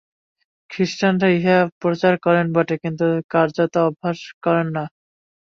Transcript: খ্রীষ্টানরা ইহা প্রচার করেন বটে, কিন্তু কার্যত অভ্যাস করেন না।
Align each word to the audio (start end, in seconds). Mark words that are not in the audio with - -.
খ্রীষ্টানরা 0.69 1.27
ইহা 1.37 1.57
প্রচার 1.81 2.13
করেন 2.25 2.45
বটে, 2.55 2.75
কিন্তু 2.83 3.05
কার্যত 3.33 3.73
অভ্যাস 3.87 4.19
করেন 4.45 4.67
না। 4.75 4.83